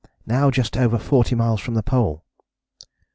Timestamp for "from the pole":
1.61-2.23